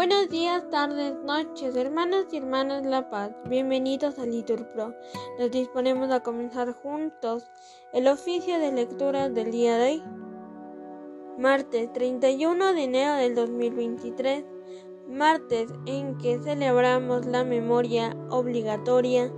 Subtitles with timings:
[0.00, 3.32] Buenos días, tardes, noches, hermanos y hermanas La Paz.
[3.50, 4.94] Bienvenidos a Litur Pro.
[5.38, 7.50] Nos disponemos a comenzar juntos
[7.92, 10.02] el oficio de lectura del día de hoy.
[11.36, 14.46] Martes 31 de enero del 2023.
[15.06, 19.30] Martes en que celebramos la memoria obligatoria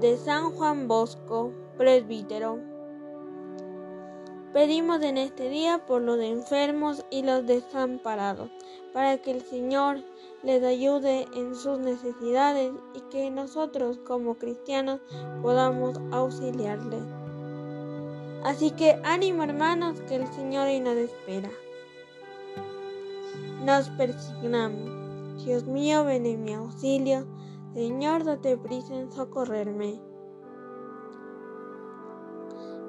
[0.00, 2.77] de San Juan Bosco, presbítero.
[4.52, 8.50] Pedimos en este día por los enfermos y los desamparados,
[8.94, 10.02] para que el Señor
[10.42, 15.00] les ayude en sus necesidades y que nosotros como cristianos
[15.42, 17.02] podamos auxiliarles.
[18.42, 21.50] Así que ánimo hermanos que el Señor hoy nos espera.
[23.64, 25.44] Nos persignamos.
[25.44, 27.26] Dios mío, ven en mi auxilio.
[27.74, 30.07] Señor, date prisa en socorrerme.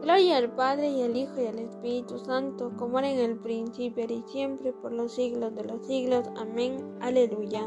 [0.02, 4.06] Gloria al Padre y al Hijo y al Espíritu Santo, como era en el principio
[4.06, 6.26] y siempre, por los siglos de los siglos.
[6.38, 6.78] Amén.
[7.02, 7.66] Aleluya.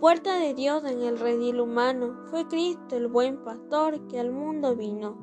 [0.00, 4.74] Puerta de Dios en el redil humano, fue Cristo el buen pastor que al mundo
[4.74, 5.16] vino.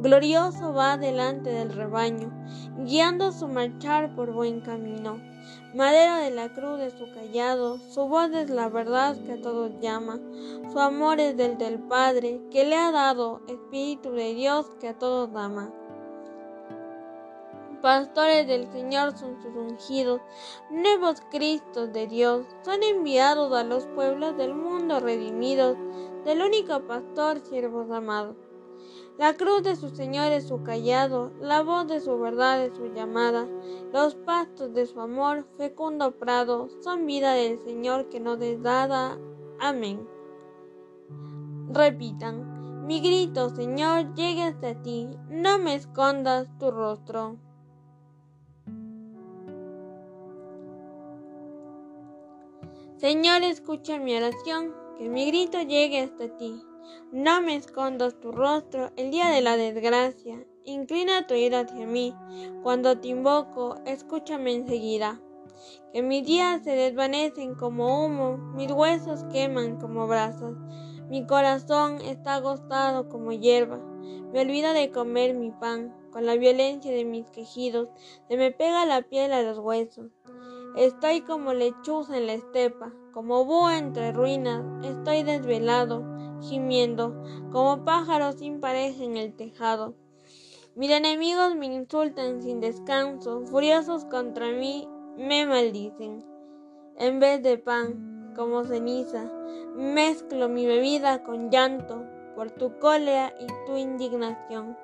[0.00, 2.32] Glorioso va delante del rebaño,
[2.78, 5.20] guiando su marchar por buen camino.
[5.74, 9.72] Madera de la cruz de su callado, su voz es la verdad que a todos
[9.80, 10.20] llama,
[10.72, 14.98] su amor es del del Padre, que le ha dado Espíritu de Dios que a
[14.98, 15.72] todos ama.
[17.82, 20.20] Pastores del Señor son sus ungidos,
[20.70, 25.76] nuevos Cristos de Dios, son enviados a los pueblos del mundo redimidos,
[26.24, 28.36] del único pastor, siervos amados.
[29.16, 32.92] La cruz de su Señor es su callado, la voz de su verdad es su
[32.92, 33.46] llamada,
[33.92, 39.16] los pastos de su amor, fecundo prado, son vida del Señor que nos es dada.
[39.60, 40.04] Amén.
[41.68, 47.36] Repitan, mi grito, Señor, llegue hasta ti, no me escondas tu rostro.
[52.96, 56.60] Señor, escucha mi oración, que mi grito llegue hasta ti.
[57.12, 60.44] No me escondas tu rostro el día de la desgracia.
[60.64, 62.14] Inclina tu ira hacia mí.
[62.62, 65.20] Cuando te invoco, escúchame enseguida.
[65.92, 70.54] Que mis días se desvanecen como humo, mis huesos queman como brasas.
[71.08, 73.78] Mi corazón está agostado como hierba.
[74.32, 75.94] Me olvida de comer mi pan.
[76.14, 77.88] Con la violencia de mis quejidos,
[78.28, 80.12] se me pega la piel a los huesos.
[80.76, 86.04] Estoy como lechuza en la estepa, como búho entre ruinas, estoy desvelado,
[86.48, 87.14] gimiendo,
[87.52, 89.94] como pájaro sin pareja en el tejado.
[90.74, 96.24] Mis enemigos me insultan sin descanso, furiosos contra mí me maldicen.
[96.96, 99.30] En vez de pan, como ceniza,
[99.74, 104.76] mezclo mi bebida con llanto por tu cólera y tu indignación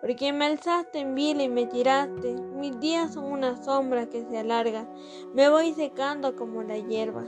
[0.00, 2.34] porque me alzaste en vila y me tiraste.
[2.34, 4.86] Mis días son una sombra que se alarga,
[5.34, 7.24] me voy secando como la hierba.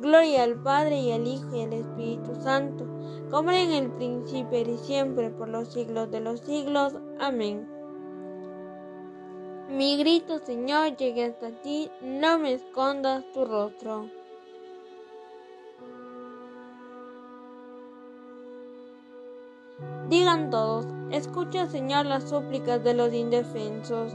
[0.00, 2.84] Gloria al Padre y al Hijo y al Espíritu Santo,
[3.30, 6.94] como en el principio y siempre, por los siglos de los siglos.
[7.18, 7.66] Amén.
[9.70, 14.08] Mi grito, Señor, llegue hasta ti, no me escondas tu rostro.
[20.08, 24.12] Digan todos, escucha Señor las súplicas de los indefensos.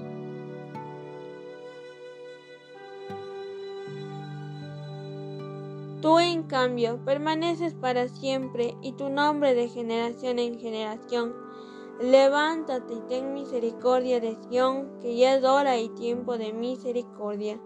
[6.44, 11.34] Cambio permaneces para siempre y tu nombre de generación en generación.
[12.00, 17.60] Levántate y ten misericordia de Sión, que ya es hora y tiempo de misericordia.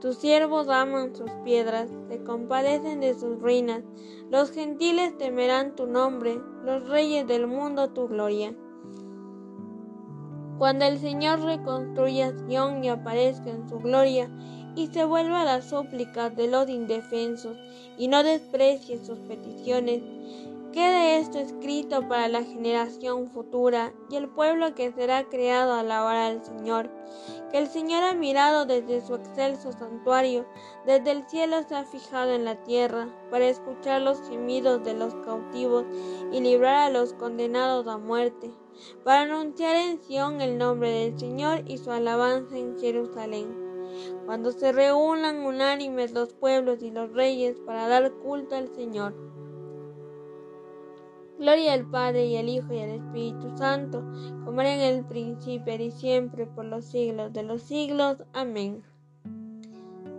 [0.00, 3.84] Tus siervos aman sus piedras, se compadecen de sus ruinas.
[4.30, 8.52] Los gentiles temerán tu nombre, los reyes del mundo tu gloria.
[10.58, 14.30] Cuando el Señor reconstruya Sion y aparezca en su gloria,
[14.74, 17.56] y se vuelva a las súplicas de los indefensos,
[17.98, 20.02] y no desprecie sus peticiones,
[20.72, 26.16] Quede esto escrito para la generación futura y el pueblo que será creado a alabar
[26.16, 26.90] al Señor,
[27.50, 30.46] que el Señor ha mirado desde su excelso santuario,
[30.86, 35.14] desde el cielo se ha fijado en la tierra, para escuchar los gemidos de los
[35.16, 35.84] cautivos
[36.32, 38.50] y librar a los condenados a muerte,
[39.04, 43.61] para anunciar en Sión el nombre del Señor y su alabanza en Jerusalén.
[44.26, 49.14] Cuando se reúnan unánimes los pueblos y los reyes para dar culto al Señor.
[51.38, 54.02] Gloria al Padre y al Hijo y al Espíritu Santo,
[54.44, 58.22] como era en el principio y siempre, por los siglos de los siglos.
[58.32, 58.84] Amén.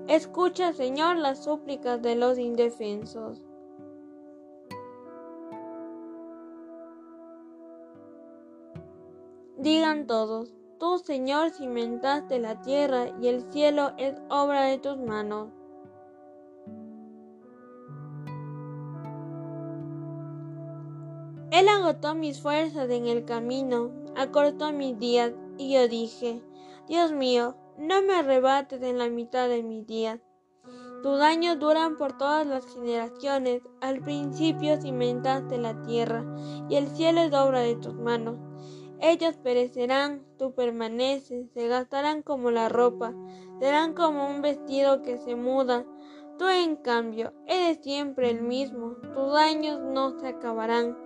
[0.08, 3.42] Escucha, Señor, las súplicas de los indefensos.
[9.58, 15.48] Digan todos, Tú, Señor, cimentaste la tierra y el cielo es obra de tus manos.
[21.52, 26.44] Él agotó mis fuerzas en el camino, acortó mis días, y yo dije,
[26.90, 30.20] Dios mío, no me arrebates en la mitad de mis días.
[31.02, 33.62] Tus daños duran por todas las generaciones.
[33.80, 36.26] Al principio cimentaste la tierra,
[36.68, 38.53] y el cielo es obra de tus manos.
[39.06, 43.14] Ellos perecerán, tú permaneces, se gastarán como la ropa,
[43.60, 45.86] serán como un vestido que se muda.
[46.40, 50.98] Tú, en cambio, eres siempre el mismo, tus años no se acabarán.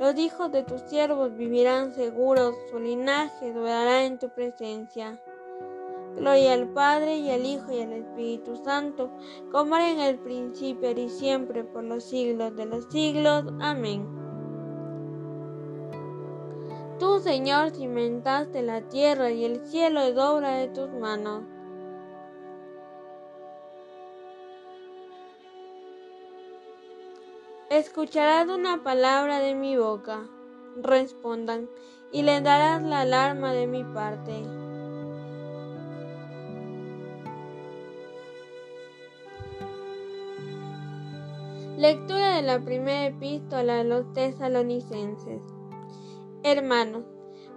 [0.00, 5.22] Los hijos de tus siervos vivirán seguros, su linaje durará en tu presencia.
[6.16, 9.10] Gloria al Padre y al Hijo y al Espíritu Santo,
[9.50, 13.44] como era en el principio y siempre por los siglos de los siglos.
[13.60, 14.21] Amén.
[17.22, 21.44] Señor, cimentaste la tierra y el cielo es obra de tus manos.
[27.70, 30.24] Escucharás una palabra de mi boca,
[30.82, 31.70] respondan,
[32.10, 34.42] y le darás la alarma de mi parte.
[41.78, 45.40] Lectura de la primera epístola a los tesalonicenses.
[46.44, 47.04] Hermanos,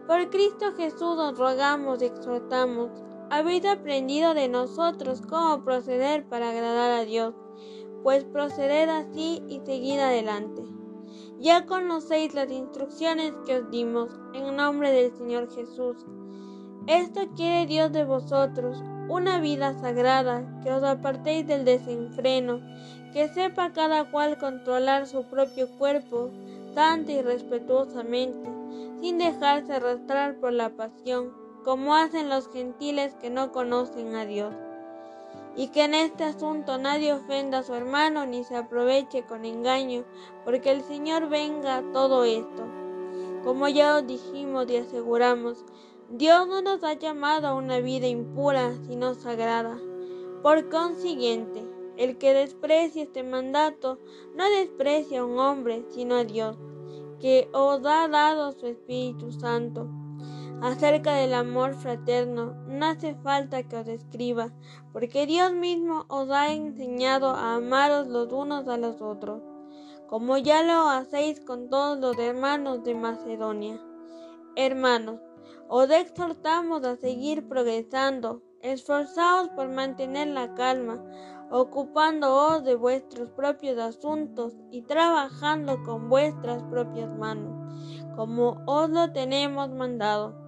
[0.08, 2.92] por Cristo Jesús os rogamos y exhortamos,
[3.30, 7.34] habéis aprendido de nosotros cómo proceder para agradar a Dios
[8.06, 10.62] pues proceded así y seguid adelante.
[11.40, 16.06] Ya conocéis las instrucciones que os dimos en nombre del Señor Jesús.
[16.86, 18.78] Esto quiere Dios de vosotros,
[19.10, 22.62] una vida sagrada, que os apartéis del desenfreno,
[23.12, 26.30] que sepa cada cual controlar su propio cuerpo,
[26.76, 28.48] santa y respetuosamente,
[29.02, 31.34] sin dejarse arrastrar por la pasión,
[31.64, 34.54] como hacen los gentiles que no conocen a Dios
[35.56, 40.04] y que en este asunto nadie ofenda a su hermano ni se aproveche con engaño,
[40.44, 42.64] porque el Señor venga todo esto.
[43.44, 45.64] Como ya os dijimos y aseguramos,
[46.10, 49.80] Dios no nos ha llamado a una vida impura, sino sagrada.
[50.44, 51.66] Por consiguiente,
[51.98, 53.98] el que desprecia este mandato
[54.36, 56.58] no desprecia a un hombre, sino a Dios,
[57.20, 59.90] que os ha dado su Espíritu Santo
[60.62, 64.52] acerca del amor fraterno, no hace falta que os escriba,
[64.94, 69.42] porque Dios mismo os ha enseñado a amaros los unos a los otros,
[70.08, 73.82] como ya lo hacéis con todos los hermanos de Macedonia.
[74.56, 75.20] Hermanos,
[75.68, 81.04] os exhortamos a seguir progresando, esforzaos por mantener la calma,
[81.52, 87.54] ocupándoos de vuestros propios asuntos y trabajando con vuestras propias manos,
[88.16, 90.46] como os lo tenemos mandado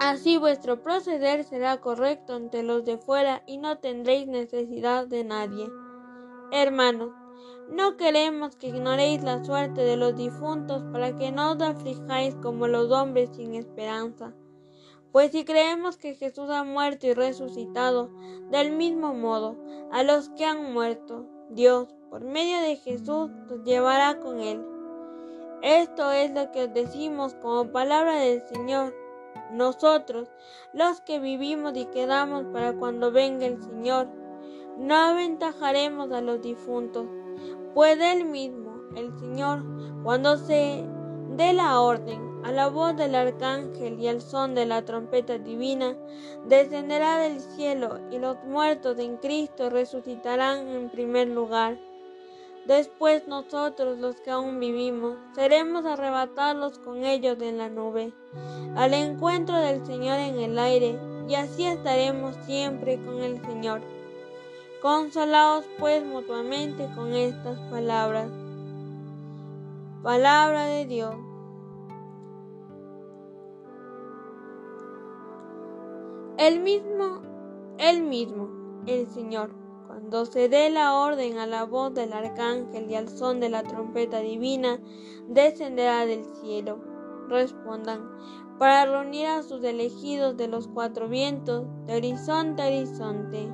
[0.00, 5.68] Así vuestro proceder será correcto ante los de fuera y no tendréis necesidad de nadie.
[6.52, 7.10] Hermanos,
[7.70, 12.66] no queremos que ignoréis la suerte de los difuntos para que no os aflijáis como
[12.66, 14.32] los hombres sin esperanza.
[15.12, 18.10] Pues si creemos que Jesús ha muerto y resucitado,
[18.50, 19.56] del mismo modo,
[19.90, 24.64] a los que han muerto, Dios, por medio de Jesús, los llevará con él.
[25.62, 28.94] Esto es lo que os decimos como palabra del Señor
[29.52, 30.28] nosotros,
[30.72, 34.08] los que vivimos y quedamos para cuando venga el Señor,
[34.78, 37.06] no aventajaremos a los difuntos,
[37.74, 39.64] pues Él mismo, el Señor,
[40.02, 40.84] cuando se
[41.36, 45.96] dé la orden, a la voz del arcángel y al son de la trompeta divina,
[46.46, 51.78] descenderá del cielo y los muertos en Cristo resucitarán en primer lugar.
[52.66, 58.12] Después nosotros los que aún vivimos seremos arrebatados con ellos en la nube,
[58.76, 63.80] al encuentro del Señor en el aire, y así estaremos siempre con el Señor.
[64.82, 68.28] Consolaos pues mutuamente con estas palabras.
[70.02, 71.29] Palabra de Dios.
[76.40, 77.20] El mismo,
[77.76, 78.48] el mismo,
[78.86, 79.50] el Señor
[79.86, 83.62] cuando se dé la orden a la voz del arcángel y al son de la
[83.62, 84.80] trompeta divina,
[85.28, 86.78] descenderá del cielo.
[87.28, 88.08] Respondan,
[88.58, 93.52] para reunir a sus elegidos de los cuatro vientos, de horizonte a horizonte.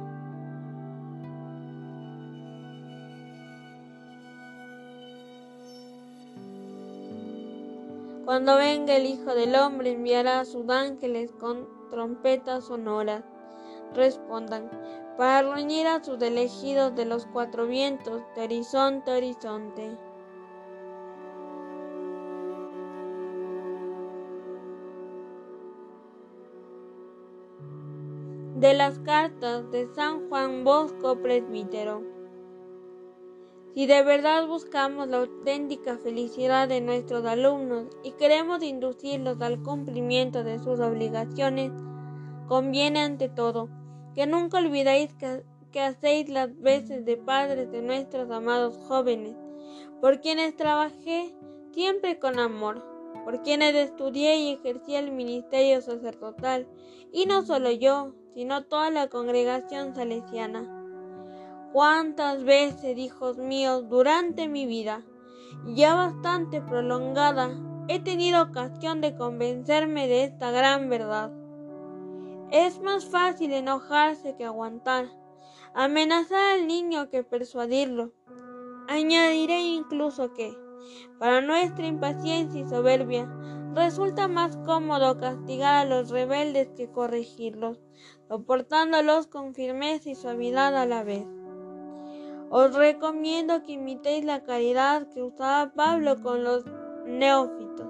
[8.25, 13.25] Cuando venga el Hijo del Hombre enviará a sus ángeles con trompetas sonoras.
[13.95, 14.71] Respondan,
[15.17, 19.97] para reunir a sus elegidos de los cuatro vientos, de horizonte a horizonte.
[28.57, 32.16] De las cartas de San Juan Bosco Presbítero.
[33.77, 40.45] Si de verdad buscamos la auténtica felicidad de nuestros alumnos y queremos inducirlos al cumplimiento
[40.45, 41.73] de sus obligaciones,
[42.49, 43.69] conviene ante todo
[44.15, 45.45] que nunca olvidéis que,
[45.79, 49.37] hacéis las veces de padres de nuestros amados jóvenes,
[50.01, 51.35] por quienes trabajé
[51.73, 52.83] siempre con amor,
[53.27, 56.67] por quienes estudié y ejercí el ministerio sacerdotal,
[57.13, 60.76] y no solo yo, sino toda la congregación salesiana.
[61.77, 65.03] Cuántas veces, hijos míos, durante mi vida,
[65.67, 67.51] ya bastante prolongada,
[67.89, 71.31] he tenido ocasión de convencerme de esta gran verdad.
[72.51, 75.11] Es más fácil enojarse que aguantar,
[75.75, 78.15] amenazar al niño que persuadirlo.
[78.89, 80.57] Añadiré incluso que,
[81.19, 83.31] para nuestra impaciencia y soberbia,
[83.75, 87.83] resulta más cómodo castigar a los rebeldes que corregirlos,
[88.29, 91.27] soportándolos con firmeza y suavidad a la vez.
[92.49, 96.65] Os recomiendo que imitéis la caridad que usaba Pablo con los
[97.05, 97.89] neófitos,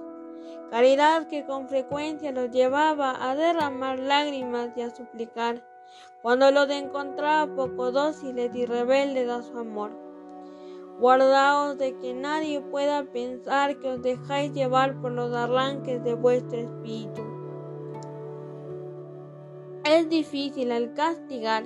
[0.70, 5.62] caridad que con frecuencia los llevaba a derramar lágrimas y a suplicar,
[6.22, 9.90] cuando los encontraba poco dóciles y rebeldes a su amor.
[10.98, 16.58] Guardaos de que nadie pueda pensar que os dejáis llevar por los arranques de vuestro
[16.58, 17.25] espíritu.
[19.88, 21.64] Es difícil al castigar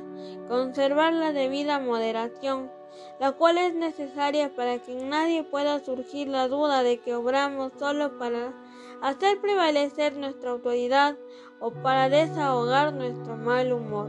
[0.48, 2.70] conservar la debida moderación
[3.18, 7.72] la cual es necesaria para que en nadie pueda surgir la duda de que obramos
[7.78, 8.54] solo para
[9.02, 11.16] hacer prevalecer nuestra autoridad
[11.60, 14.08] o para desahogar nuestro mal humor.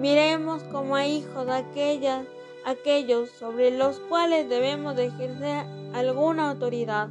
[0.00, 2.26] Miremos como a hijos de
[2.64, 7.08] aquellos sobre los cuales debemos ejercer alguna autoridad.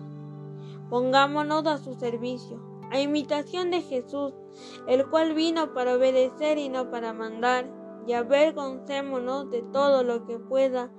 [0.90, 2.60] Pongámonos a su servicio,
[2.92, 4.34] a imitación de Jesús,
[4.88, 7.66] el cual vino para obedecer y no para mandar
[8.06, 10.90] y avergoncémonos de todo lo que pueda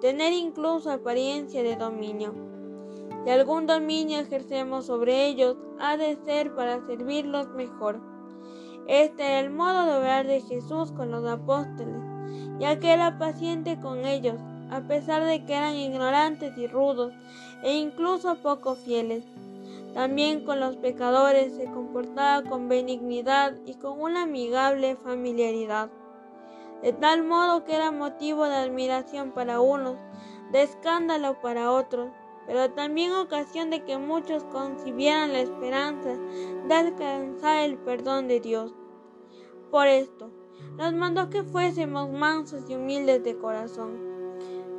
[0.00, 2.34] tener incluso apariencia de dominio.
[3.24, 8.00] Si algún dominio ejercemos sobre ellos, ha de ser para servirlos mejor.
[8.86, 11.96] Este era el modo de obrar de Jesús con los apóstoles,
[12.60, 17.12] ya que era paciente con ellos, a pesar de que eran ignorantes y rudos,
[17.62, 19.24] e incluso poco fieles.
[19.96, 25.90] También con los pecadores se comportaba con benignidad y con una amigable familiaridad
[26.82, 29.96] de tal modo que era motivo de admiración para unos,
[30.52, 32.10] de escándalo para otros,
[32.46, 36.10] pero también ocasión de que muchos concibieran la esperanza
[36.68, 38.74] de alcanzar el perdón de Dios.
[39.70, 40.30] Por esto,
[40.76, 44.15] nos mandó que fuésemos mansos y humildes de corazón.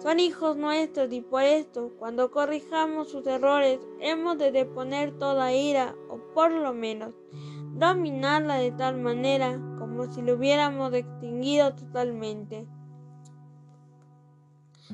[0.08, 5.98] Son hijos nuestros y por esto, cuando corrijamos sus errores, hemos de deponer toda ira,
[6.08, 7.14] o por lo menos,
[7.74, 12.66] dominarla de tal manera como si lo hubiéramos extinguido totalmente.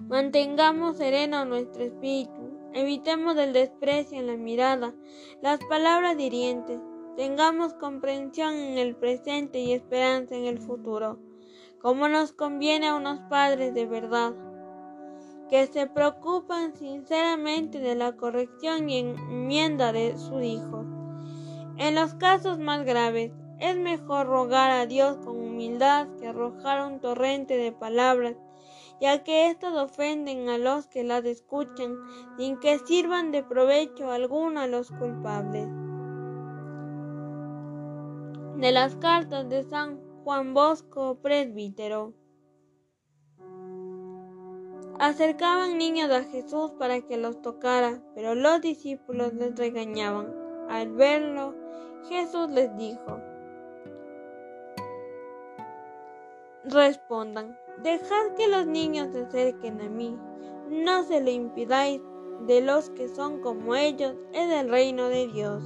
[0.08, 4.96] Mantengamos sereno nuestro espíritu, evitemos el desprecio en la mirada,
[5.44, 6.80] las palabras hirientes,
[7.18, 11.20] tengamos comprensión en el presente y esperanza en el futuro,
[11.80, 14.34] como nos conviene a unos padres de verdad,
[15.54, 20.88] que se preocupan sinceramente de la corrección y enmienda de sus hijos.
[21.78, 27.00] En los casos más graves, es mejor rogar a Dios con humildad que arrojar un
[27.00, 28.36] torrente de palabras,
[29.00, 31.98] ya que éstas ofenden a los que las escuchan
[32.36, 35.68] sin que sirvan de provecho alguno a los culpables.
[38.58, 42.23] De las cartas de San Juan Bosco, presbítero.
[45.00, 50.34] Acercaban niños a Jesús para que los tocara, pero los discípulos les regañaban.
[50.70, 51.56] Al verlo,
[52.08, 53.20] Jesús les dijo,
[56.66, 60.18] respondan, dejad que los niños se acerquen a mí,
[60.70, 62.02] no se lo impidáis,
[62.48, 65.64] de los que son como ellos es el reino de Dios.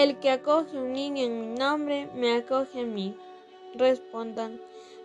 [0.00, 3.14] El que acoge un niño en mi nombre, me acoge a mí.
[3.74, 4.58] Respondan,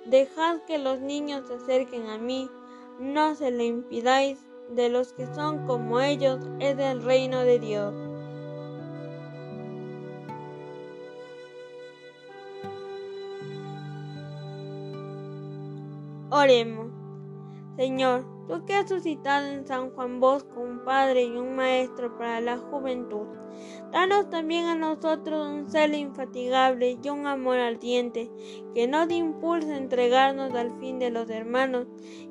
[0.05, 2.49] dejad que los niños se acerquen a mí,
[2.97, 7.93] no se lo impidáis, de los que son como ellos es el reino de Dios.
[16.29, 16.87] Oremos.
[17.75, 22.41] Señor, tú que has suscitado en San Juan Bosco un padre y un maestro para
[22.41, 23.27] la juventud,
[23.91, 28.29] danos también a nosotros un celo infatigable y un amor ardiente
[28.73, 31.87] que nos impulse a entregarnos al fin de los hermanos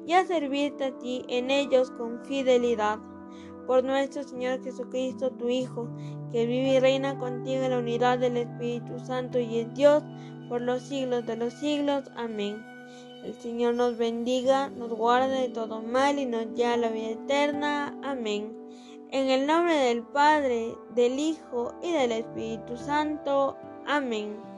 [0.07, 2.99] y a servirte a ti en ellos con fidelidad.
[3.67, 5.89] por nuestro Señor Jesucristo, tu Hijo,
[6.33, 10.03] que vive y reina contigo en la unidad del Espíritu Santo y es Dios
[10.51, 12.11] por los siglos de los siglos.
[12.15, 12.74] Amén.
[13.25, 17.99] El Señor nos bendiga, nos guarde de todo mal y nos lleve la vida eterna.
[18.03, 18.55] Amén.
[19.11, 23.57] En el nombre del Padre, del Hijo y del Espíritu Santo.
[23.87, 24.54] Amén.